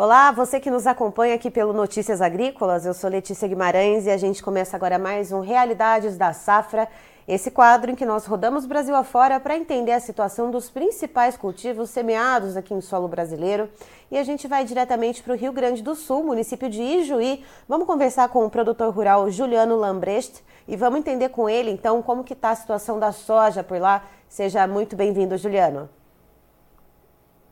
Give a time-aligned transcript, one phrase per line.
[0.00, 4.16] Olá, você que nos acompanha aqui pelo Notícias Agrícolas, eu sou Letícia Guimarães e a
[4.16, 6.86] gente começa agora mais um Realidades da Safra,
[7.26, 11.90] esse quadro em que nós rodamos Brasil afora para entender a situação dos principais cultivos
[11.90, 13.68] semeados aqui em solo brasileiro.
[14.08, 17.44] E a gente vai diretamente para o Rio Grande do Sul, município de Ijuí.
[17.68, 22.22] Vamos conversar com o produtor rural Juliano Lambrecht e vamos entender com ele então como
[22.22, 24.04] que está a situação da soja por lá.
[24.28, 25.88] Seja muito bem-vindo, Juliano.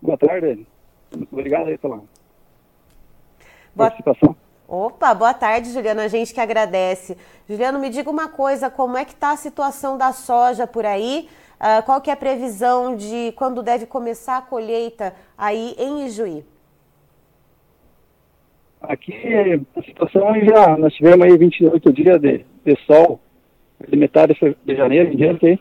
[0.00, 0.64] Boa tarde.
[1.32, 2.00] Obrigado aí pela
[3.76, 3.90] Boa...
[3.90, 4.34] participação.
[4.68, 6.00] Opa, boa tarde, Juliano.
[6.00, 7.16] A gente que agradece.
[7.48, 11.28] Juliano, me diga uma coisa, como é que está a situação da soja por aí?
[11.60, 16.44] Uh, qual que é a previsão de quando deve começar a colheita aí em Ijuí?
[18.82, 19.14] Aqui
[19.76, 23.20] a situação já, nós tivemos aí 28 dias de, de sol,
[23.88, 25.60] de metade de janeiro em diante aí.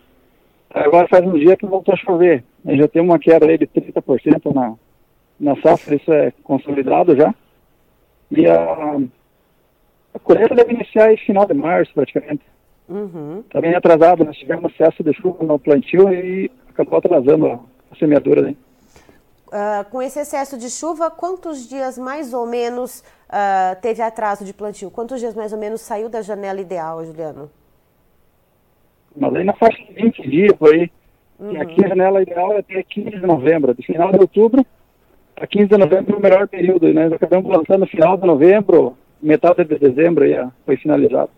[0.70, 2.44] Agora faz um dia que voltou a chover.
[2.66, 4.74] Já tem uma queda aí de 30% na,
[5.40, 7.34] na safra, isso é consolidado já.
[8.36, 8.98] E a,
[10.14, 12.44] a colheita deve iniciar em final de março, praticamente.
[12.88, 13.40] Uhum.
[13.40, 17.60] Está bem atrasado, nós tivemos excesso de chuva no plantio e acabou atrasando a,
[17.92, 18.42] a semeadura.
[18.42, 18.56] Né?
[19.48, 24.54] Uh, com esse excesso de chuva, quantos dias mais ou menos uh, teve atraso de
[24.54, 24.92] plantio?
[24.92, 27.50] Quantos dias mais ou menos saiu da janela ideal, Juliano?
[29.16, 30.92] Mas aí na faixa de 20 dias, por aí.
[31.40, 31.62] Uhum.
[31.62, 33.74] Aqui a janela ideal é até 15 de novembro.
[33.74, 34.66] De final de outubro
[35.38, 37.10] a 15 de novembro é o melhor período, né?
[37.10, 41.30] Nós acabamos lançando no final de novembro, metade de dezembro aí foi finalizado.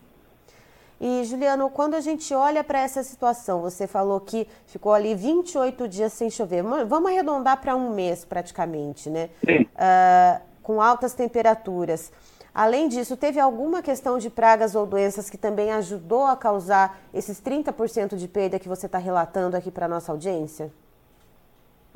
[0.99, 5.87] E, Juliano, quando a gente olha para essa situação, você falou que ficou ali 28
[5.87, 6.63] dias sem chover.
[6.63, 9.29] Vamos arredondar para um mês praticamente, né?
[9.45, 9.61] Sim.
[9.61, 12.11] Uh, com altas temperaturas.
[12.53, 17.39] Além disso, teve alguma questão de pragas ou doenças que também ajudou a causar esses
[17.39, 20.71] 30% de perda que você está relatando aqui para a nossa audiência?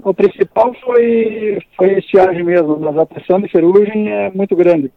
[0.03, 4.91] O principal foi, foi estiagem mesmo, mas a pressão de ferrugem é muito grande.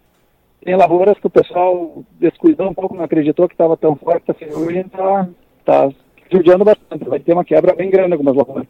[0.65, 4.35] Tem lavouras que o pessoal descuidou um pouco, não acreditou que estava tão forte a
[4.35, 5.29] ferrugem, está
[5.65, 5.91] tá
[6.33, 7.05] judiando bastante.
[7.05, 8.67] Vai ter uma quebra bem grande algumas lavouras.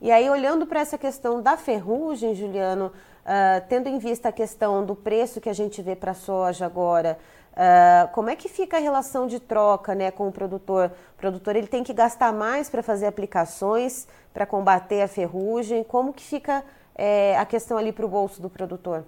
[0.00, 2.92] E aí, olhando para essa questão da ferrugem, Juliano,
[3.24, 6.66] uh, tendo em vista a questão do preço que a gente vê para a soja
[6.66, 7.18] agora,
[7.52, 10.90] Uh, como é que fica a relação de troca né, com o produtor?
[11.14, 15.84] O produtor ele tem que gastar mais para fazer aplicações, para combater a ferrugem.
[15.84, 16.64] Como que fica
[16.96, 19.04] é, a questão ali para o bolso do produtor?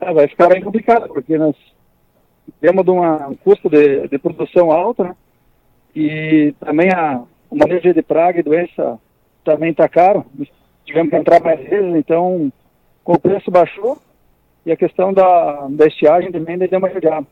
[0.00, 1.56] É, vai ficar bem complicado, porque nós
[2.60, 5.16] temos uma, um custo de, de produção alto, né?
[5.96, 9.00] E também a, o manejo de praga e doença
[9.42, 10.24] também está caro.
[10.88, 12.50] Tivemos que entrar mais vezes, então
[13.04, 13.98] o preço baixou,
[14.64, 17.26] e a questão da, da estiagem também deu uma ajudada.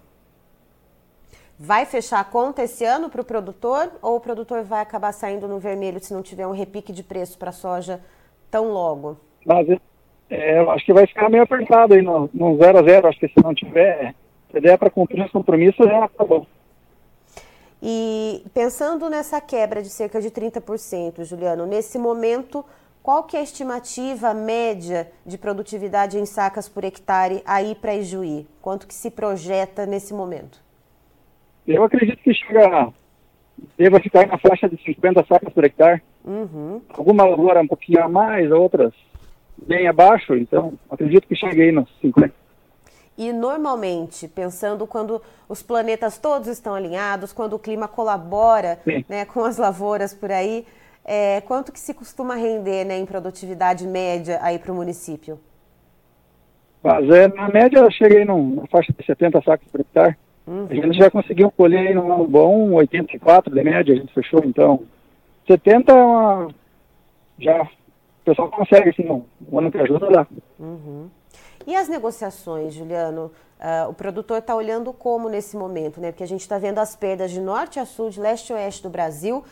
[1.58, 5.48] Vai fechar a conta esse ano para o produtor ou o produtor vai acabar saindo
[5.48, 7.98] no vermelho se não tiver um repique de preço para a soja
[8.50, 9.16] tão logo?
[9.46, 9.66] Mas
[10.28, 13.18] é, eu acho que vai ficar meio apertado aí no, no 0 a 0 Acho
[13.18, 14.14] que se não tiver,
[14.52, 16.46] se der para cumprir os compromissos, já acabou.
[17.82, 22.62] E pensando nessa quebra de cerca de 30%, Juliano, nesse momento
[23.06, 28.48] qual que é a estimativa média de produtividade em sacas por hectare aí para Ijuí?
[28.60, 30.60] Quanto que se projeta nesse momento?
[31.64, 32.92] Eu acredito que chega,
[33.78, 36.02] deva ficar na faixa de 50 sacas por hectare.
[36.24, 36.82] Uhum.
[36.88, 38.92] Alguma lavoura um pouquinho a mais, outras
[39.56, 42.34] bem abaixo, então acredito que chegue aí nos 50.
[43.16, 49.44] E normalmente, pensando quando os planetas todos estão alinhados, quando o clima colabora né, com
[49.44, 50.66] as lavouras por aí,
[51.06, 55.38] é, quanto que se costuma render né, em produtividade média aí para o município?
[56.82, 60.16] Mas é, na média eu cheguei numa faixa de 70 sacos por hectare.
[60.46, 60.66] Uhum.
[60.68, 64.82] A gente já conseguiu colher no ano bom 84 de média, a gente fechou, então
[65.46, 66.48] 70 é uma,
[67.38, 70.26] já o pessoal consegue, assim, um, um ano que ajuda dá.
[70.58, 71.08] Uhum.
[71.66, 73.30] E as negociações, Juliano?
[73.58, 76.10] Uh, o produtor está olhando como nesse momento, né?
[76.10, 78.82] Porque a gente está vendo as perdas de norte a sul, de leste a oeste
[78.82, 79.44] do Brasil.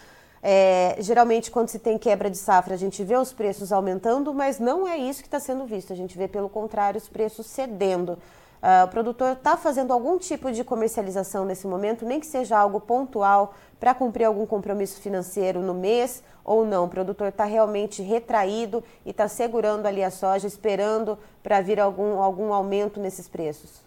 [0.46, 4.61] É, geralmente, quando se tem quebra de safra, a gente vê os preços aumentando, mas
[4.61, 5.91] não é isso que está sendo visto.
[5.91, 8.19] A gente vê, pelo contrário, os preços cedendo.
[8.62, 12.79] Uh, o produtor está fazendo algum tipo de comercialização nesse momento, nem que seja algo
[12.79, 16.85] pontual para cumprir algum compromisso financeiro no mês ou não.
[16.85, 22.20] O produtor está realmente retraído e está segurando ali a soja, esperando para vir algum,
[22.20, 23.82] algum aumento nesses preços.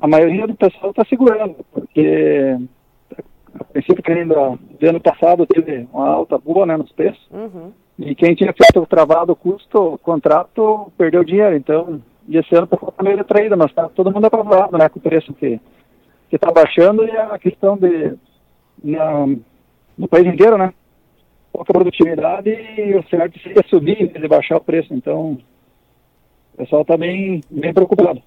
[0.00, 2.58] A maioria do pessoal está segurando, porque
[3.72, 7.24] princípio, que ainda do ano passado teve uma alta boa né, nos preços.
[7.30, 7.72] Uhum.
[7.98, 11.56] E quem tinha feito travado o custo, o contrato, perdeu dinheiro.
[11.56, 15.02] Então, e esse ano está meio retraída, mas está todo mundo apavorado né, com o
[15.02, 15.60] preço que
[16.30, 18.14] está baixando e a questão de,
[18.82, 19.26] na,
[19.96, 20.72] no país inteiro, né?
[21.52, 24.92] Pouca produtividade e o certo seria subir em vez de baixar o preço.
[24.92, 25.38] Então,
[26.58, 28.20] pessoal está bem, bem preocupado.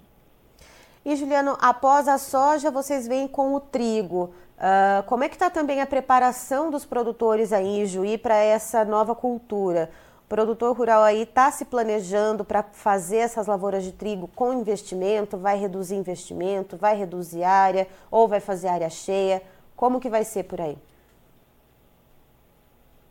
[1.03, 4.31] E Juliano, após a soja, vocês vêm com o trigo.
[4.57, 8.85] Uh, como é que está também a preparação dos produtores aí em Juí para essa
[8.85, 9.89] nova cultura?
[10.25, 15.37] O produtor rural aí está se planejando para fazer essas lavouras de trigo com investimento,
[15.37, 19.41] vai reduzir investimento, vai reduzir área ou vai fazer área cheia?
[19.75, 20.77] Como que vai ser por aí?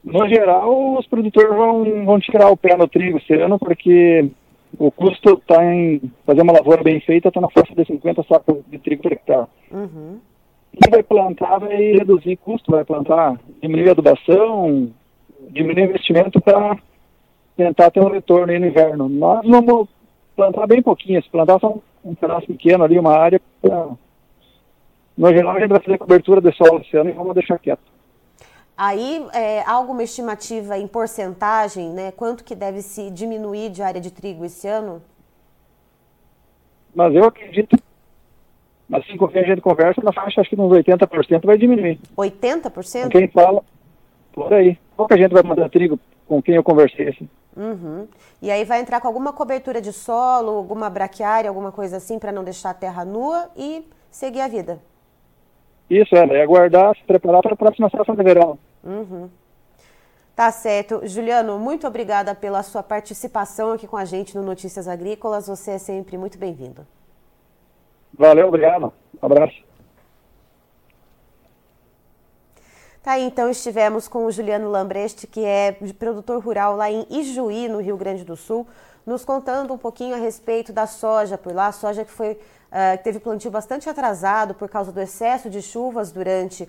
[0.04, 4.30] No geral, os produtores vão, vão tirar o pé no trigo esse ano, porque
[4.78, 8.58] o custo está em fazer uma lavoura bem feita, está na faixa de 50 sacos
[8.68, 9.46] de trigo por hectare.
[9.70, 10.18] Uhum.
[10.72, 14.90] Quem vai plantar vai reduzir custo, vai plantar, diminuir a adubação,
[15.50, 16.78] diminuir o investimento para
[17.56, 19.08] tentar ter um retorno aí no inverno.
[19.08, 19.88] Nós vamos
[20.36, 23.88] plantar bem pouquinho, se plantar só um pedaço pequeno ali, uma área, pra...
[25.18, 27.82] no geral a gente vai fazer cobertura de solo esse ano e vamos deixar quieto.
[28.82, 32.12] Aí, é, alguma estimativa em porcentagem, né?
[32.12, 35.02] Quanto que deve se diminuir de área de trigo esse ano?
[36.94, 37.76] Mas eu acredito,
[38.90, 42.00] assim com quem a gente conversa, na faixa acho que uns 80% vai diminuir.
[42.16, 43.02] 80%?
[43.02, 43.62] Com quem fala,
[44.32, 44.78] por aí.
[44.96, 47.10] Pouca gente vai mandar trigo com quem eu conversei.
[47.10, 47.28] Assim.
[47.54, 48.08] Uhum.
[48.40, 52.32] E aí vai entrar com alguma cobertura de solo, alguma braquiária, alguma coisa assim, para
[52.32, 54.80] não deixar a terra nua e seguir a vida.
[55.90, 58.58] Isso, é, é aguardar, se preparar para a próxima safra de verão.
[58.82, 59.30] Uhum.
[60.34, 61.06] Tá certo.
[61.06, 65.46] Juliano, muito obrigada pela sua participação aqui com a gente no Notícias Agrícolas.
[65.46, 66.86] Você é sempre muito bem-vindo.
[68.14, 68.92] Valeu, obrigado.
[69.22, 69.62] Um abraço.
[73.02, 77.66] Tá aí, então estivemos com o Juliano Lambreste, que é produtor rural lá em Ijuí,
[77.66, 78.66] no Rio Grande do Sul,
[79.06, 82.38] nos contando um pouquinho a respeito da soja por lá, soja que foi
[82.70, 86.68] uh, teve plantio bastante atrasado por causa do excesso de chuvas durante uh,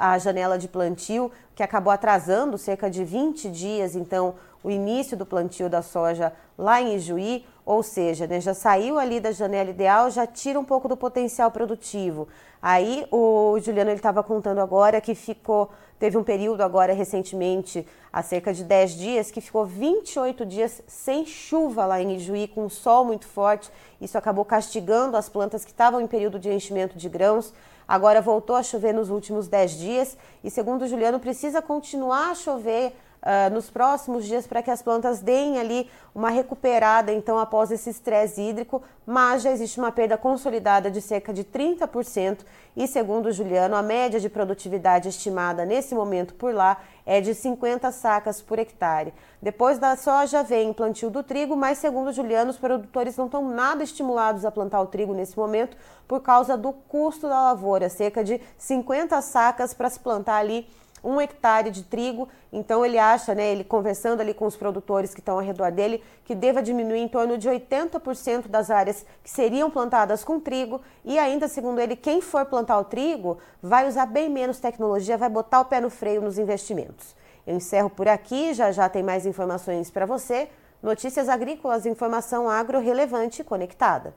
[0.00, 4.34] a janela de plantio, que acabou atrasando cerca de 20 dias, então,
[4.64, 9.20] o início do plantio da soja lá em Ijuí, ou seja, né, já saiu ali
[9.20, 12.28] da janela ideal, já tira um pouco do potencial produtivo.
[12.62, 15.68] Aí o Juliano ele estava contando agora que ficou
[15.98, 21.24] teve um período agora recentemente, há cerca de 10 dias, que ficou 28 dias sem
[21.24, 23.70] chuva lá em Ijuí, com um sol muito forte.
[24.00, 27.54] Isso acabou castigando as plantas que estavam em período de enchimento de grãos.
[27.86, 32.34] Agora voltou a chover nos últimos 10 dias e, segundo o Juliano, precisa continuar a
[32.34, 37.70] chover uh, nos próximos dias para que as plantas deem ali uma recuperada, então, após
[37.70, 42.40] esse estresse hídrico, mas já existe uma perda consolidada de cerca de 30%
[42.76, 47.34] e, segundo o Juliano, a média de produtividade estimada nesse momento por lá é de
[47.34, 49.12] 50 sacas por hectare.
[49.40, 53.48] Depois da soja vem plantio do trigo, mas, segundo o Juliano, os produtores não estão
[53.48, 55.76] nada estimulados a plantar o trigo nesse momento
[56.06, 60.68] por causa do custo da lavoura, cerca de 50 sacas para se plantar ali
[61.02, 62.28] um hectare de trigo.
[62.52, 66.02] Então ele acha, né, ele conversando ali com os produtores que estão ao redor dele,
[66.24, 70.80] que deva diminuir em torno de 80% das áreas que seriam plantadas com trigo.
[71.04, 75.28] E ainda, segundo ele, quem for plantar o trigo vai usar bem menos tecnologia, vai
[75.28, 77.14] botar o pé no freio nos investimentos.
[77.46, 80.48] Eu encerro por aqui, já já tem mais informações para você.
[80.82, 84.14] Notícias agrícolas, informação agro relevante conectada.